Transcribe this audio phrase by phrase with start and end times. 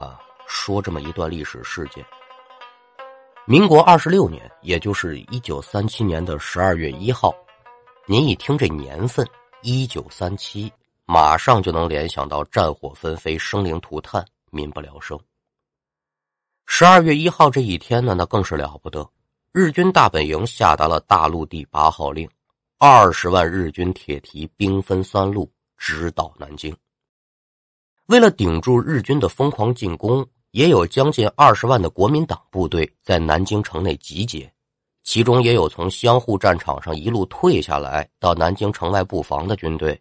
[0.00, 2.02] 啊，说这么一段历史事件。
[3.46, 7.34] 民国二十六年，也就是一九三七年的十二月一号，
[8.06, 9.26] 您一听这年份
[9.60, 10.72] 一九三七，
[11.04, 15.20] 马上就能联想到战火纷飞、生灵涂炭、民不聊生。
[16.64, 19.06] 十二月一号这一天呢，那更是了不得，
[19.52, 22.26] 日军大本营下达了大陆第八号令，
[22.78, 26.74] 二十万日军铁蹄兵分三路直捣南京。
[28.10, 30.26] 为了顶住日军的疯狂进攻。
[30.52, 34.52] 也有将近二十万的国民党部队在南京城内集结，
[35.04, 39.96] 其中也有从相互战场上一路退下来到南京城外布防的军队，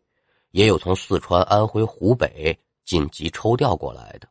[0.49, 4.27] 也有从四川、安徽、湖北紧急抽调过来的。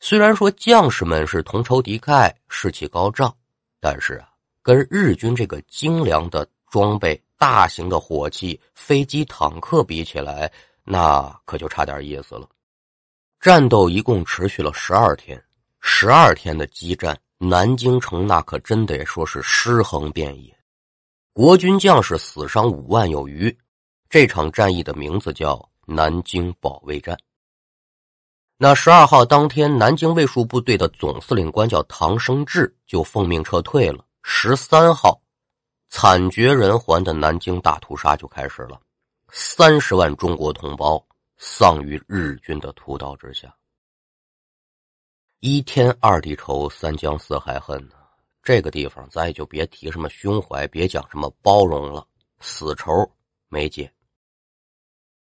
[0.00, 3.34] 虽然说将士们是同仇敌忾、士气高涨，
[3.80, 4.28] 但是啊，
[4.60, 10.52] 跟日军这个精良的装备、大型的火器、飞机、坦克比起来，
[10.92, 12.48] 那可就差点意思了。
[13.38, 15.40] 战斗一共持续了十二天，
[15.80, 20.52] 十二天的激战，南京城那可真得说是尸横遍野，
[21.32, 23.56] 国军将士死伤五万有余。
[24.08, 27.16] 这场战役的名字叫南京保卫战。
[28.58, 34.04] 那十二号当天，南京卫戍部队的总司令官叫唐生智，就奉命撤退了。
[34.24, 35.22] 十三号，
[35.88, 38.78] 惨绝人寰的南京大屠杀就开始了，
[39.32, 41.04] 三十万中国同胞。
[41.42, 43.56] 丧于日军的屠刀之下，
[45.38, 47.94] 一天二地仇，三江四海恨呢。
[48.42, 52.06] 这个地方咱也就别提什么胸怀，别讲什么包容了，
[52.40, 52.92] 死仇
[53.48, 53.90] 没解。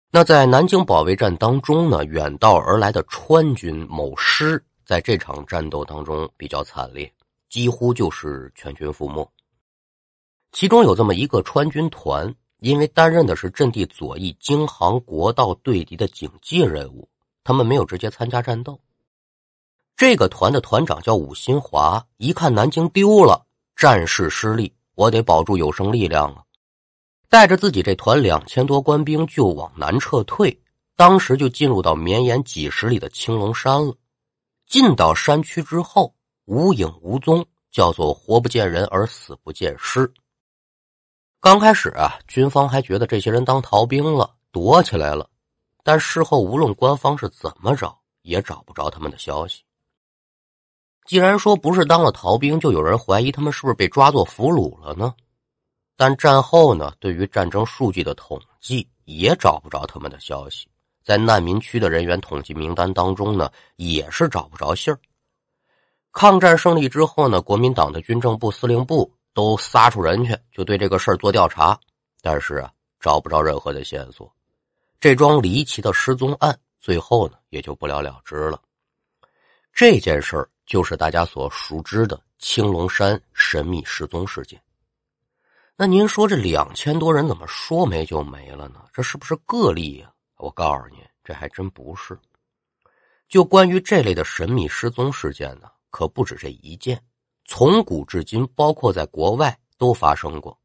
[0.10, 7.14] 那在南京保卫战当中呢，远道而来的川军某师在这场战斗当中比较惨烈，
[7.50, 9.30] 几乎就是全军覆没。
[10.54, 12.34] 其中有这么一个川军团。
[12.60, 17.08] 因为担任的是阵地左翼京杭国道对敌的警戒任务，
[17.44, 18.80] 他们没有直接参加战斗。
[19.98, 23.46] 这个团的团长叫武新华，一看南京丢了，
[23.76, 26.44] 战事失利，我得保住有生力量啊！
[27.30, 30.62] 带着自己这团两千多官兵就往南撤退，
[30.96, 33.96] 当时就进入到绵延几十里的青龙山了。
[34.68, 36.14] 进到山区之后，
[36.46, 40.12] 无影无踪，叫做活不见人而死不见尸。
[41.46, 45.30] 刚开始啊，军方还觉得这些人当逃兵了，躲起来了。
[45.84, 49.62] 但事后无论官方是怎么找，也找不着他们的消息。
[51.06, 55.14] 既然说不是当了逃兵，就有人怀疑他们是不是被抓作俘虏了呢？
[55.96, 60.68] 但战后呢，对于战争数据的统计也找不着他们的消息。
[61.04, 65.00] 在难民区的人员统计名单当中呢，也是找不着信儿。
[66.12, 69.15] 抗战胜利之后呢，国民党的军政部、司令部。
[69.36, 71.78] 都撒出人去，就对这个事儿做调查，
[72.22, 74.34] 但是啊，找不着任何的线索。
[74.98, 78.62] 这桩离奇的失踪案，最后呢，也就不了了之了。
[79.74, 84.60] 这件事儿就是大家所熟知的青龙山神秘失踪事件。
[85.76, 88.86] 那您说这两千多人怎么说没就没了呢？
[88.94, 90.10] 这是不是个例呀？
[90.38, 92.18] 我告诉您，这还真不是。
[93.28, 96.98] 就关于这类的神秘失踪事件呢，可不止这一件。
[97.46, 100.58] 从古至今，包括在国外都发生过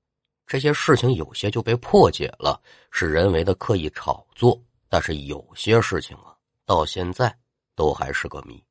[0.47, 2.61] 这些事情，有些就被破解了，
[2.91, 4.59] 是人为的刻意炒作；
[4.89, 7.37] 但是有些事情啊，到现在
[7.77, 8.63] 都还是个谜。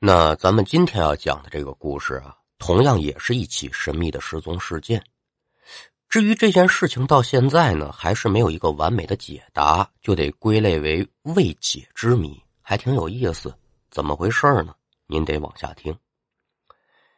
[0.00, 5.04] 那咱们今天要讲的这个故事啊，同样也是一起神秘的失踪事件。
[6.08, 13.54] 至于这件事情到现在呢，还是没有一个完美的解答，就得归类为未解之谜，还挺有意思。
[13.90, 14.74] 怎么回事呢？
[15.06, 15.96] 您得往下听。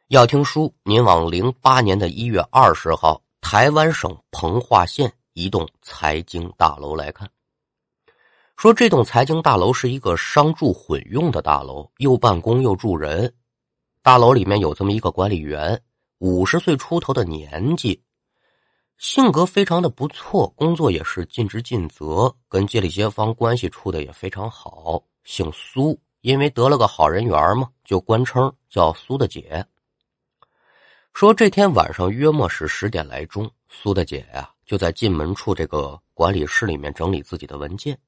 [0.08, 7.28] 要听书，您往零八年的一月二十号，台湾省澎化县一栋财经大楼来看。
[8.56, 13.34] 说这栋财经大楼是一个商住混用的大楼，又办公又住人。
[14.00, 15.82] 大楼里面有这么一个管理员，
[16.18, 18.00] 五十岁出头的年纪，
[18.98, 25.02] 性格非常的不错，工作也是尽职尽责，跟街里街坊关系处的也非常好。
[25.24, 29.66] 姓苏，因为得了个好人缘嘛，就官称叫苏的姐。
[31.16, 37.98] 说这天晚上约莫是十点来钟，苏大姐呀就在进门处这个管理室里面整理自己的文件，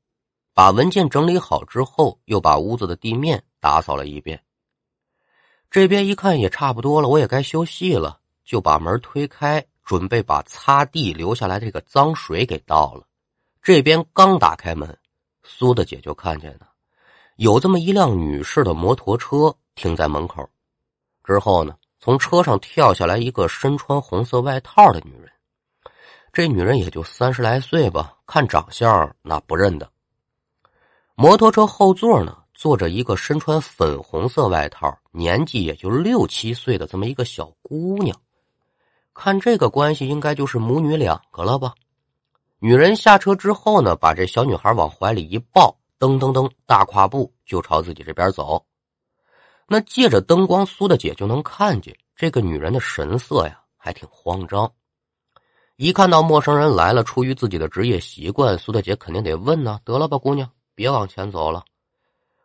[0.52, 4.44] 把文件整理好之后，又把屋子的地面打扫了一遍。
[5.70, 13.06] 这边一看也差不多了，我也该休息了，就把门推开，准备把擦地留下来这个脏水给倒了。
[13.62, 14.98] 这边刚打开门，
[15.42, 16.68] 苏大姐就看见了，
[17.36, 20.46] 有这么一辆女士的摩托车停在门口，
[21.24, 21.74] 之后呢。
[22.00, 25.30] 从车上跳下来一个身穿红色外套的女人，
[26.32, 29.90] 这女人也就三十来岁吧，看长相那不认得。
[31.14, 38.16] 摩托车后座呢坐着一个身穿粉红色外套、年纪也就六七岁的这么一个小姑娘。
[39.12, 41.74] 看这个关系，应该就是母女两个了吧？
[42.60, 48.64] 女人下车之后呢，把这小女孩往怀里一抱，噔噔噔，大跨步就朝自己这边走。
[49.70, 54.72] 那借着灯光，苏大姐就能看见这个女人的神色呀，还挺慌张。
[55.76, 59.78] 一看到陌生人来了，出于自己的职业习惯，苏大姐肯定得问呢。
[59.84, 61.62] 得了吧，姑娘，别往前走了。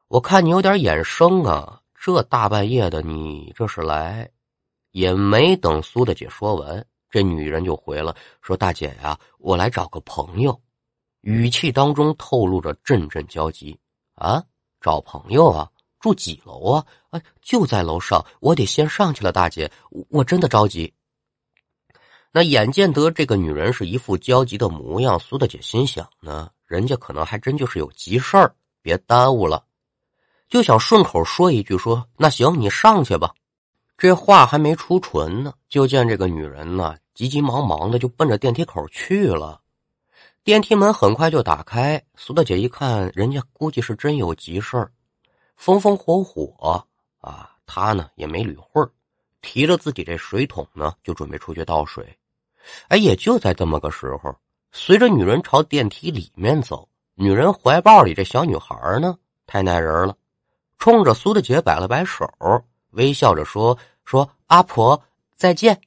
[0.09, 4.29] 我看你有点眼生啊，这大半夜的，你这是来？
[4.91, 10.61] 也没等苏大姐说完，这女人就回了，说：“大姐呀，我来找个朋友。”
[11.21, 13.79] 语气当中透露着阵阵焦急。
[14.15, 14.43] 啊，
[14.81, 15.71] 找朋友啊？
[16.03, 16.85] 住几楼啊？
[17.11, 19.71] 啊，就在楼上，我得先上去了，大姐，
[20.09, 20.94] 我真的着急。
[22.29, 29.63] 那眼见得这个女人是一副焦急的模样，苏大姐心想呢，人家可能还真就是有急事儿，别耽误了，
[30.50, 33.33] 就想顺口说一句，说那行，你上去吧。
[33.97, 39.61] 这话还没出唇呢，就见这个女人呢，急急忙忙的就奔着电梯口去了。
[40.44, 44.91] 电梯门很快就打开，苏大姐一看，人家估计是真有急事儿，
[45.55, 46.85] 风风火火
[47.19, 48.89] 啊，他呢也没捋会儿，
[49.41, 52.17] 提着自己这水桶呢，就准备出去倒水。
[52.88, 54.35] 哎，也就在这么个时候，
[54.71, 60.15] 随着女人朝电梯里面走，女人怀抱里这小女孩呢，太耐人了，
[60.77, 62.27] 冲着苏大姐摆了摆手，
[62.91, 65.01] 微笑着说：“说阿婆
[65.35, 65.81] 再见。”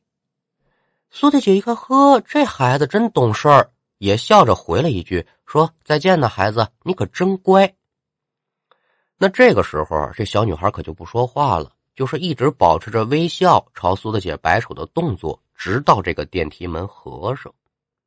[1.11, 7.75] 苏大姐一看，呵，这孩子真懂事儿，也笑着回了一句：“说再见呢，孩子，你可真乖。”
[9.19, 15.41] 那这个时候，这小女孩可就不说话了，就是一直保持着微笑，朝苏大姐摆手的动作。
[15.59, 17.51] 直到这个电梯门合上，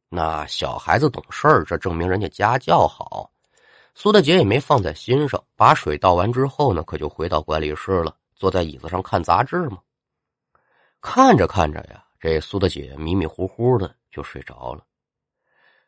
[0.07, 3.31] 那小孩子懂事儿，这证明人家家教好。
[3.95, 9.79] 苏大姐也没放在心上，把水倒完之后呢，可就回到管理室了，坐在椅子上看杂志嘛。
[11.01, 14.83] 看着看着呀，这苏大姐迷迷糊糊的就睡着了。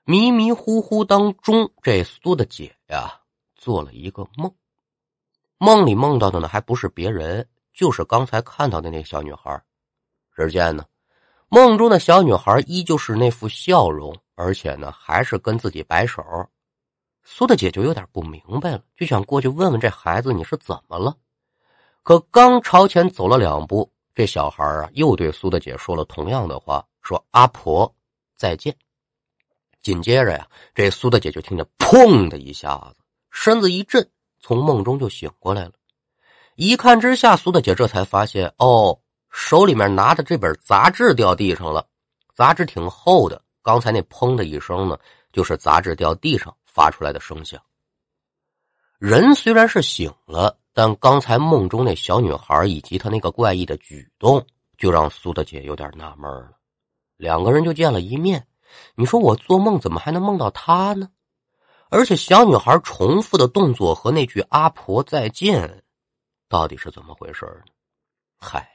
[0.04, 3.20] 迷迷糊糊当中，这苏大姐呀
[3.56, 4.52] 做了一个梦，
[5.64, 9.62] 梦里梦到的呢还不是别人，就是刚才看到的那个小女孩。
[10.36, 10.84] 只见呢。
[11.50, 16.24] 梦中的小女孩依旧是那副笑容，而且呢，还是跟自己摆手。
[17.24, 21.16] 苏大姐就有点不明白了，就想过去问问这孩子你是怎么了。
[22.02, 27.94] 可刚朝前走了两步，这小孩啊又对苏大姐说了同样的话，说：“阿婆，
[28.36, 28.76] 再见。”
[29.84, 34.10] 紧接着呀，这苏大姐就听见“砰”的一下子，身子一震，
[34.42, 35.72] 从梦中就醒过来了。
[36.56, 39.00] 一看之下，苏大姐这才发现，哦。
[39.34, 41.88] 手里面拿的这本杂志掉地上了，
[42.34, 43.42] 杂志挺厚的。
[43.62, 45.00] 刚才那砰的一声呢，
[45.32, 47.58] 就是杂志掉地上发出来的声响。
[49.00, 54.46] 人虽然是醒了，但刚才梦中那小女孩以及她那个怪异的举动，
[54.78, 56.52] 就让苏大姐有点纳闷了。
[57.16, 58.46] 两个人就见了一面，
[58.96, 61.10] 你说我做梦怎么还能梦到她呢？
[61.92, 65.84] 而且小女孩重复的动作和那句“阿婆再见”，
[66.48, 67.74] 到底是怎么回事呢？
[68.40, 68.66] 嗨。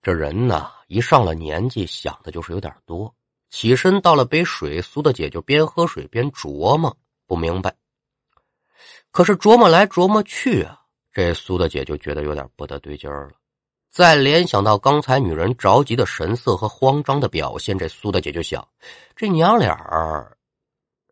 [0.00, 3.12] 这人呐，一上了年纪，想的就是有点多。
[3.50, 6.96] 起身倒了杯水，苏大姐就边喝水边琢磨，
[7.26, 7.74] 不明白。
[9.10, 10.80] 可是琢磨来琢磨去啊，
[11.12, 13.32] 这苏大姐就觉得有点不得对劲儿了。
[13.90, 18.66] 再联想到刚才女人着急的神色和慌张的表现，这苏大姐就想：
[19.16, 20.38] 这娘俩儿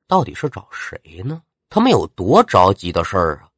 [0.08, 1.42] 到底是找谁呢？
[1.68, 3.48] 他们有多着急的事儿啊？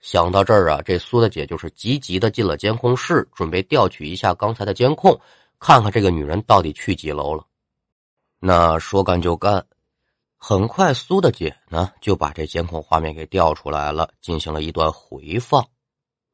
[0.00, 5.20] 想到这儿啊，这苏大姐就是急急的进了监控室，准备调取一下刚才的监控，
[5.60, 7.46] 看看这个女人到底去几楼了。
[8.40, 9.64] 那说干就干，
[10.38, 15.64] 很快苏大姐呢就把这监控画面给调出来了，进行了一段回放。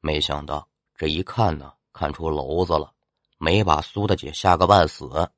[0.01, 2.93] 没想到这一看呢，看出娄子了，
[3.39, 5.29] 没把苏大姐吓个半死。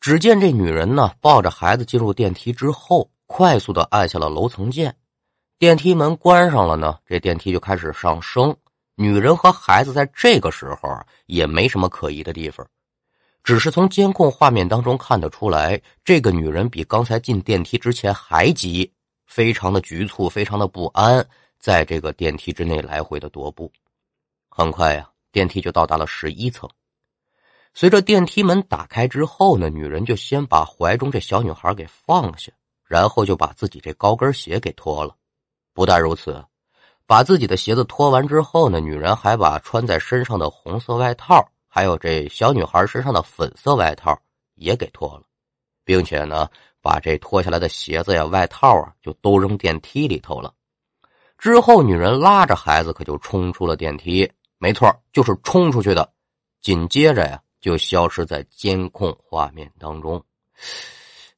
[0.00, 4.96] 只见这女人呢抱着孩子进入电梯之后，快速的按下了楼层键。
[5.58, 8.56] 电梯门关上了呢，这电梯就开始上升。
[8.94, 10.88] 女人和孩子在这个时候
[11.26, 12.66] 也没什么可疑的地方，
[13.44, 18.90] 只是从监控画面当中看得出来，这个女人比刚才进电梯之前还急，
[19.26, 21.26] 非常的局促，非常的不安，
[21.58, 23.70] 在这个电梯之内来回的踱步。
[24.48, 26.68] 很快呀，电梯就到达了十一层。
[27.72, 32.52] 随着电梯门打开之后呢，女人就先把怀中这小女孩给放下，
[32.84, 35.14] 然后就把自己这高跟鞋给脱了。
[35.72, 36.44] 不但如此，
[37.06, 44.18] 把自己的鞋子脱完之后呢，女人还把穿在身上的红色外套，还有这小女孩身上的粉色外套
[44.56, 45.22] 也给脱了，
[45.84, 46.48] 并且呢，
[46.82, 50.52] 把这脱下来的鞋子呀、外套啊，就都扔电梯里头了。
[51.38, 56.12] 之后，女人拉着孩子可就冲出了电梯，没错，就是冲出去的。
[56.60, 60.22] 紧接着呀，就消失在监控画面当中。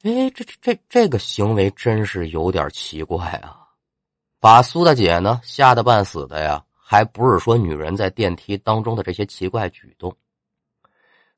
[0.03, 3.59] 哎，这这这这个行为真是有点奇怪啊！
[4.41, 10.17] 把苏大姐呢吓得半死的呀，还不是说女人在电梯当中的这些奇怪举动。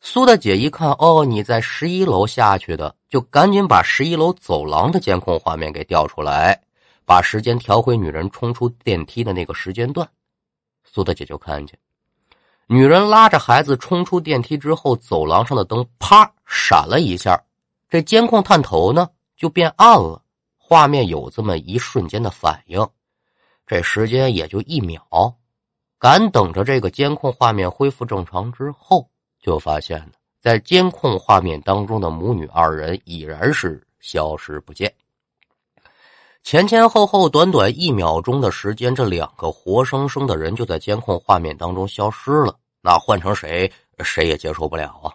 [0.01, 6.63] 苏大姐一看，哦，你在十一楼下去的，就赶紧把十一楼走廊的监控画面给调出来，
[7.05, 10.09] 把时间调回女人冲出电梯的那个时间段。
[10.83, 11.79] 苏大姐就看见，
[12.67, 17.39] 女人拉着孩子冲出电梯之后，走廊上的灯啪闪了一下。
[17.89, 20.23] 这监控探头呢就变暗了，
[20.57, 22.85] 画面有这么一瞬间的反应，
[23.67, 25.37] 这时间也就一秒。
[25.99, 29.09] 赶等着这个监控画面恢复正常之后，
[29.41, 34.93] 就发现呢，在监控画面当中的母女二人已然是消失不见。
[36.45, 42.55] 前前后后短短一秒钟的时间，这两个活生生的人就在监控画面当中消失了。
[42.83, 45.09] 那换成谁，谁也接受不了啊！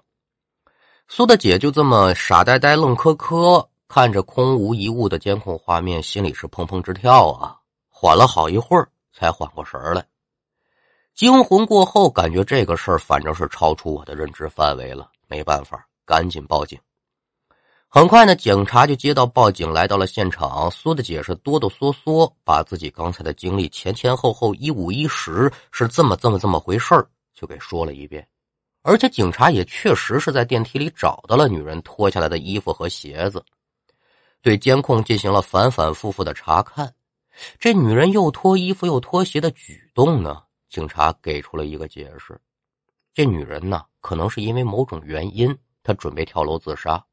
[1.07, 7.55] 苏大姐就这么傻呆呆、愣磕磕看着空无一物的监控画面，心里是砰砰直跳啊！
[7.89, 10.03] 缓了好一会儿，才缓过神来。
[11.13, 16.79] 惊魂过后，感觉这个事儿反正是超出我的认知范围了，没办法，赶紧报警。
[17.91, 20.69] 很快呢，警察就接到报警，来到了现场。
[20.69, 27.03] 苏大姐是哆哆嗦嗦把自己刚才的经历前前后后一五一十是这么这么这么回事
[27.33, 28.27] 就给说了一遍。
[28.83, 33.43] 而且警察也确实是在电梯里找到了女人脱下来的衣服和鞋子，
[34.43, 36.93] 对监控进行了反反复复的查看。
[37.57, 40.43] 这女人又脱衣服又脱鞋的举动呢？
[40.69, 42.39] 警察给出了一个解释：
[43.15, 47.03] 这女人呢，可能是因为某种原因，她准备跳楼自杀。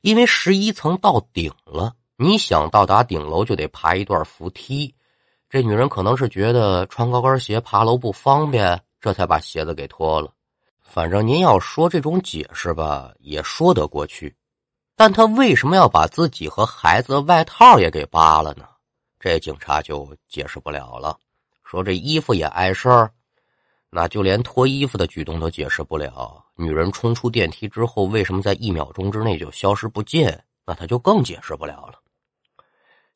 [0.00, 4.94] 因为十一层到顶了，你想到达顶楼就得爬一段扶梯。
[5.48, 10.32] 这女人可能是觉得穿高跟鞋爬楼不方便，这才把鞋子给脱了。
[10.80, 14.34] 反正您要说这种解释吧，也说得过去，
[14.96, 18.66] 但他为什么要把自己和孩子的外套也给扒了呢？
[19.20, 21.18] 这警察就解释不了了。
[21.64, 23.10] 说这衣服也碍事儿，
[23.90, 26.42] 那就连脱衣服的举动都解释不了。
[26.58, 30.44] 女人冲出电梯之后，为什么在一秒钟之内就消失不见？
[30.66, 31.94] 那他就更解释不了了。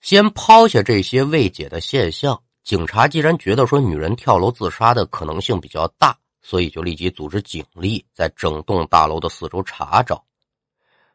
[0.01, 6.17] 先抛下这些未解的现象，警察既然觉得说女人跳楼自杀的可能性比较大。
[6.45, 10.25] 所以就立即组织警力在整栋大楼的四周查找，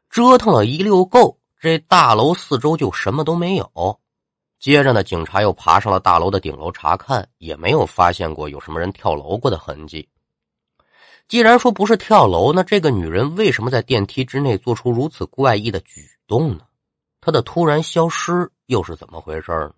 [0.09, 3.99] 折腾了一溜够，这大楼四周就什么都没有。
[4.57, 10.07] 接着呢，警察又爬上了大楼的顶楼查看，也没有发现过有什么人跳楼过的痕迹。
[11.27, 16.61] 既然说不是跳楼，那这个女人为什么在电梯之内做出如此怪异的举动呢？
[17.19, 19.73] 她的突然消失又是怎么回事呢？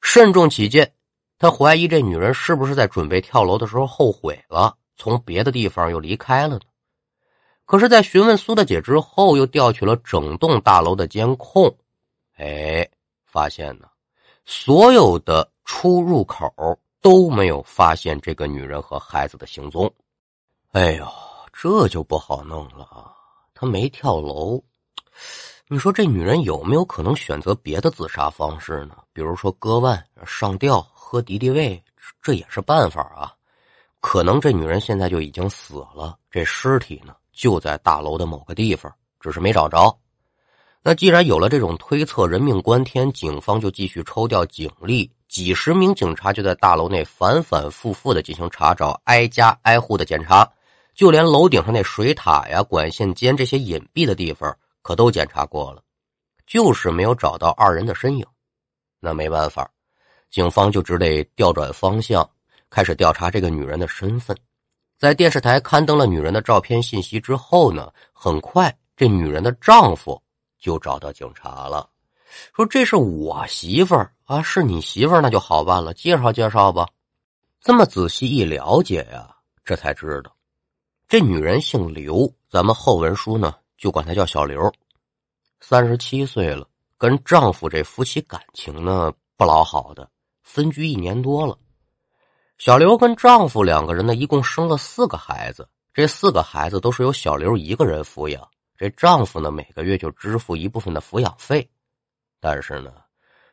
[0.00, 0.92] 慎重起见。
[1.38, 6.60] 他怀疑这女人是不是在准备跳楼的时候后悔了，从别的地方又离开了呢？
[7.64, 11.76] 可是，在询问苏大姐之后，又调取了整栋大楼的监控，
[12.36, 12.88] 哎，
[13.24, 13.88] 发现呢，
[14.44, 16.48] 所有的出入口
[17.00, 19.92] 都没有发现这个女人和孩子的行踪。
[20.72, 21.06] 哎呦，
[21.52, 23.12] 这就不好弄了啊！
[23.54, 24.58] 她没跳楼，
[25.68, 28.96] 你说这女人有没有可能选择别的自杀方式呢？
[29.12, 30.80] 比如说割腕、上吊。
[30.94, 31.84] 喝敌敌畏，
[32.22, 33.30] 这也是办法啊。
[34.00, 39.94] 可能这女人现在就已经死了，这尸体呢就在大楼的某个地方，只是没找着。
[40.82, 50.50] 那既然有了这种推测，人命关天，警方就继续抽调警力，几十名警察就在大楼内反反复复的进行查找，挨家挨户的检查，
[50.94, 55.82] 就连楼顶上那水塔呀、管线间这些隐蔽的地方，可都检查过了，
[56.46, 58.26] 就是没有找到二人的身影。
[59.00, 59.70] 那没办法。
[60.30, 62.28] 警方就只得调转方向，
[62.70, 64.34] 开始调查这个女人的身份。
[64.98, 70.22] 在电视台刊登了女人的照片信息之后呢，很快这女人的丈夫
[70.58, 71.88] 就找到警察了，
[72.54, 76.88] 说：“这是我媳妇儿啊，是你媳妇儿那就好办了，介绍介绍吧。”
[77.60, 80.34] 这么仔细一了解呀，这才知道，
[81.12, 84.72] 这女人姓刘，咱们后文书呢就管她叫小刘，
[85.60, 86.66] 三十七岁了，
[86.96, 90.08] 跟丈夫这夫妻感情呢不老好的。
[90.42, 91.58] 分居一年多了，
[92.56, 95.68] 小刘跟丈夫两个人呢，一共生了四个孩子。
[95.92, 101.70] 这四个孩子都是由小刘一个人抚养，这丈夫呢每个月就支付一部分的抚养费。
[102.40, 102.90] 但是呢，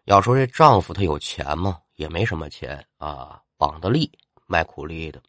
[0.06, 1.78] 要说这丈夫他有钱吗？
[1.96, 4.10] 也没什么钱啊，绑的力
[4.48, 5.22] 卖苦力的，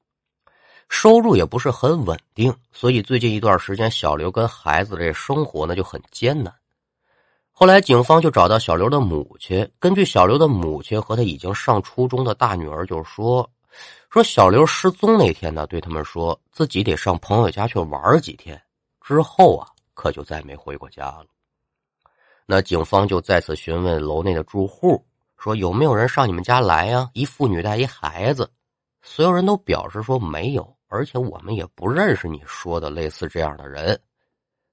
[0.90, 2.54] 收入也不是很稳定。
[2.72, 6.52] 所以最近一段时间，小刘跟孩子这生活呢就很艰难。
[7.52, 13.48] 后来警方就找到小刘的母亲，根据小刘的母亲和他已经上初中的大女儿就说，
[14.10, 18.60] 说小刘失踪那天呢，对他们说自己得上朋友家去玩几天，
[19.00, 21.26] 之后啊，可就再没回过家了。
[22.46, 25.04] 那警方就再次询问楼内的住户，
[25.38, 27.10] 说有没有人上你们家来呀？
[27.12, 28.50] 一妇女带一孩子，
[29.02, 33.98] 所有人都表示说没有，而且我们也不认识你说的类似这样的人。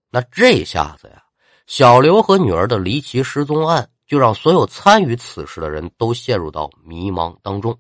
[0.10, 1.24] 那这下子呀，
[1.68, 7.78] 小刘和女儿的离奇失踪案就让所有参与此事的人都陷入到迷茫当中。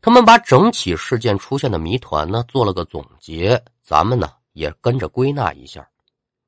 [0.00, 5.86] 他们把整起事件出现的谜团呢做了个总结，咱们呢也跟着归纳一下。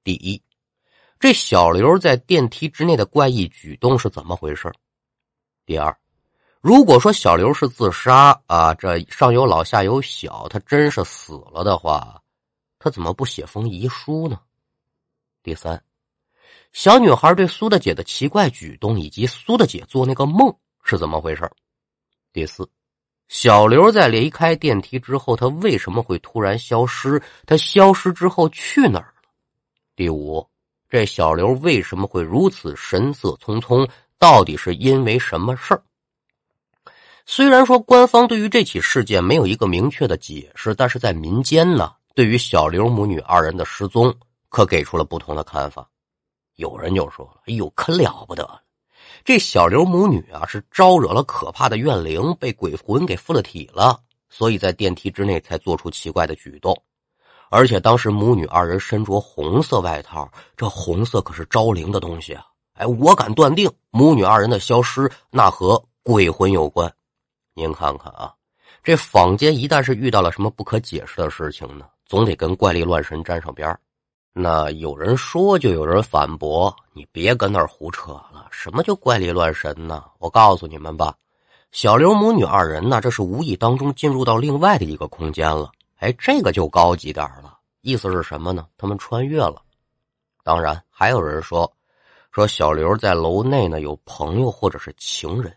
[0.03, 0.43] 第一。
[1.21, 4.73] 这小刘在电梯之内的怪异举动是怎么回事？
[5.65, 5.97] 第二，
[6.63, 12.23] 如果说小刘是自杀啊，这上有老下有小，他真是死了的话，
[12.79, 14.39] 他怎么不写封遗书呢？
[15.43, 15.83] 第三，
[16.73, 20.55] 小女孩对苏大姐的奇怪举动以及苏大姐做那个梦
[20.85, 21.51] 是怎么回事？
[22.33, 22.71] 第四，
[23.27, 27.21] 小刘在离开电梯之后，他为什么会突然消失？
[27.45, 29.29] 他消失之后去哪儿了？
[29.97, 30.49] 第五。
[30.89, 33.89] 这小刘为什么会如此神色匆匆？
[34.17, 35.83] 到底是因为什么事儿？
[37.25, 44.13] 虽然说官方对于这起事件没有一个明确的解释，但是在民间呢，对于小刘母女二人的失踪，
[44.49, 45.89] 可给出了不同的看法。
[46.57, 48.61] 有人就说了：“哎呦，可了不得了！
[49.25, 53.99] 这小刘母女啊，是招惹了可怕的怨灵，被鬼魂给附了体了，
[54.29, 56.77] 所以在电梯之内才做出奇怪的举动。”
[57.51, 62.45] 而且当时母女二人身着红色外套，这红色可是招灵的东西啊！
[62.75, 66.93] 哎，我敢断定母女二人的消失那和鬼魂有关。
[67.55, 68.33] 您看看啊，
[68.83, 73.79] 这坊间一旦是遇到了什么不可解释的事情呢，总得跟怪力乱神沾上边
[74.33, 80.03] 那有人说，就有人反驳：“你别跟那儿胡扯了，什么叫怪力乱神呢？
[80.19, 81.15] 我告诉你们吧，
[81.71, 88.67] 小刘母女二人呢，这是无意当中进入到另外的一个空间了。”哎，这个就高级点了，意思是什么呢？
[88.79, 89.61] 他们穿越了。
[90.43, 91.71] 当然，还有人说，
[92.31, 95.55] 说小刘在楼内呢有朋友或者是情人，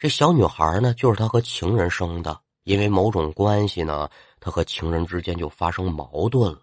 [0.00, 4.08] 这小女孩呢就是他和情人生的，因为某种关系呢，
[4.40, 6.58] 他和情人之间就发生矛盾了。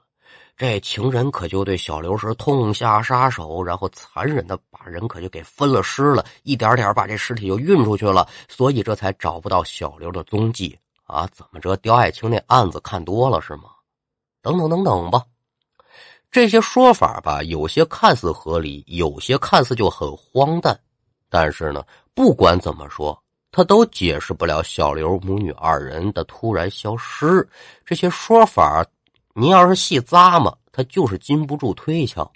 [0.55, 10.75] 这情人可就对小刘是痛下杀手，然后残忍的把人可就给分了尸了，一点点把这尸体就运出去了，所以这才找不到小刘的踪迹。
[11.03, 11.77] 啊，怎么着？
[11.77, 13.69] 刁爱青那案子看多了是吗？
[14.41, 15.23] 等等等等吧，
[16.31, 20.75] 这些说法吧，有些看似合理，有些看似就很荒诞。
[21.29, 21.83] 但是呢，
[22.15, 27.47] 不管怎么说，他都解释不了小刘母女二人的突然消失。
[27.85, 28.85] 这些说法，
[29.33, 32.31] 您要是细咂摸，他就是禁不住推敲。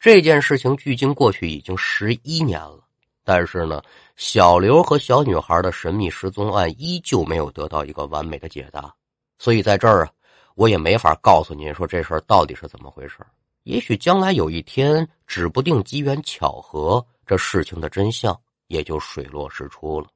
[0.00, 2.80] 这件事情距今过去已经十一年了。
[3.26, 3.80] 但是呢，
[4.16, 8.94] 小刘和小女孩的神秘失踪案依旧没有得到一个完美的解答，
[9.38, 10.12] 所以在这儿啊，
[10.56, 13.16] 我也没法告诉您说这事儿到底是怎么回事。
[13.62, 18.38] 也许将来有一天，指不定机缘巧合，这事情的真相
[18.74, 20.08] 也就水落石出了。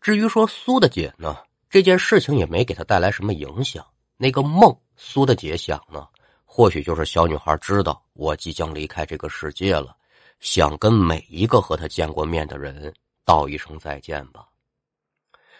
[0.00, 1.36] 至于说苏大姐呢，
[1.68, 3.84] 这件事情也没给她带来什么影响。
[4.16, 6.06] 那个梦，苏大姐想呢，
[6.44, 9.96] 或许就是小女孩知道我即将离开这个世界了。
[10.38, 14.46] 想跟每一个和他见过面的人道一声再见吧。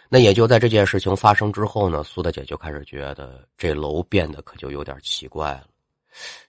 [0.07, 5.67] 那也就在这件事情发生之后呢，苏大姐就开始觉得这楼变得可就有点奇怪了。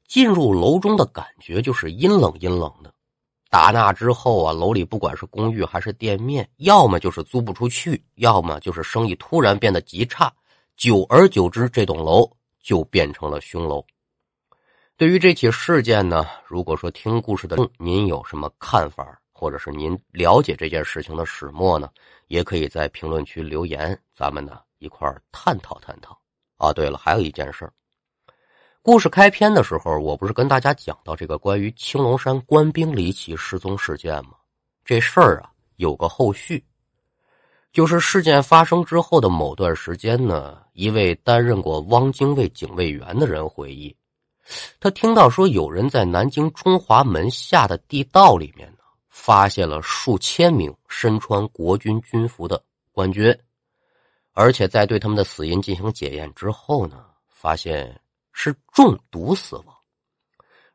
[0.06, 2.94] 进入楼中的感觉就是阴冷阴冷的。
[3.50, 10.32] 打那之后啊，楼里不管是公寓还是店面，要么就是租不出去，要么就是生意突然变得极差。
[10.76, 12.30] 久而久之，这栋楼
[12.62, 13.84] 就变成了凶楼。
[14.96, 21.88] 对于这起事件呢，如果说听故事的您有什么看法，或者是您了解这件事情的始末呢，
[22.26, 26.16] 也可以在评论区留言，咱们呢一块探讨探讨。
[26.58, 27.70] 啊，对了，还有一件事
[28.88, 34.30] 故事开篇的时候，我不是跟大家讲到这个关于青龙山官兵离奇失踪事件吗？
[34.82, 36.64] 这事儿啊有个后续，
[37.70, 43.94] 就是事件发生之后的某段时间呢，一位担任过汪精卫警卫员的人回忆。
[44.80, 48.78] 他听到说有人在南京中华门下的地道里面呢，
[49.10, 52.58] 发现了数千名身穿国军军服的
[52.90, 53.38] 官军，
[54.32, 57.94] 而且在对他们的死因进行检验之后呢，发现
[58.40, 59.76] 是中毒死亡。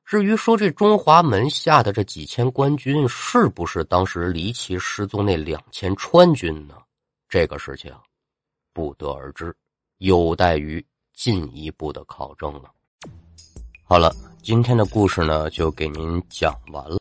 [0.04, 6.76] 至于说这中华门下的这几千官军是不是当时离奇失踪那两千川军呢？
[7.30, 7.95] 这个事情
[8.73, 9.56] 不得而知，
[9.99, 12.69] 有待于进一步的考证了。
[13.86, 16.97] 好了，今天的故事呢，就给您讲完了。